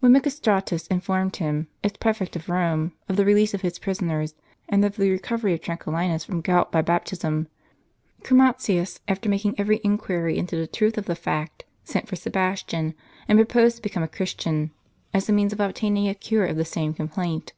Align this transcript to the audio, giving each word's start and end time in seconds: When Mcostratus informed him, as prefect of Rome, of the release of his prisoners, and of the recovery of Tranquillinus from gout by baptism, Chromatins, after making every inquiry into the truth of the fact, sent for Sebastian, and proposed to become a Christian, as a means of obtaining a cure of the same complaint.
When 0.00 0.12
Mcostratus 0.12 0.86
informed 0.88 1.36
him, 1.36 1.66
as 1.82 1.92
prefect 1.92 2.36
of 2.36 2.50
Rome, 2.50 2.92
of 3.08 3.16
the 3.16 3.24
release 3.24 3.54
of 3.54 3.62
his 3.62 3.78
prisoners, 3.78 4.34
and 4.68 4.84
of 4.84 4.96
the 4.96 5.10
recovery 5.10 5.54
of 5.54 5.62
Tranquillinus 5.62 6.26
from 6.26 6.42
gout 6.42 6.70
by 6.70 6.82
baptism, 6.82 7.48
Chromatins, 8.22 9.00
after 9.08 9.30
making 9.30 9.54
every 9.56 9.80
inquiry 9.82 10.36
into 10.36 10.56
the 10.56 10.66
truth 10.66 10.98
of 10.98 11.06
the 11.06 11.14
fact, 11.16 11.64
sent 11.84 12.06
for 12.06 12.16
Sebastian, 12.16 12.92
and 13.26 13.38
proposed 13.38 13.76
to 13.76 13.82
become 13.82 14.02
a 14.02 14.08
Christian, 14.08 14.72
as 15.14 15.30
a 15.30 15.32
means 15.32 15.54
of 15.54 15.60
obtaining 15.60 16.06
a 16.06 16.14
cure 16.14 16.44
of 16.44 16.56
the 16.56 16.66
same 16.66 16.92
complaint. 16.92 17.54